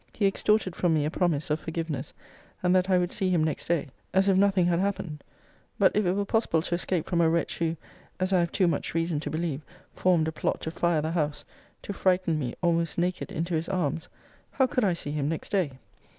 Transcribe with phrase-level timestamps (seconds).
[0.13, 2.11] He extorted from me a promise of forgiveness,
[2.63, 5.23] and that I would see him next day, as if nothing had happened:
[5.77, 7.77] but if it were possible to escape from a wretch, who,
[8.19, 9.61] as I have too much reason to believe,
[9.93, 11.45] formed a plot to fire the house,
[11.83, 14.09] to frighten me, almost naked, into his arms,
[14.53, 15.73] how could I see him next day?